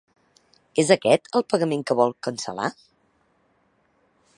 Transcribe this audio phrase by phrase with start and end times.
[0.83, 2.71] És aquest el pagament que vol cancel·lar?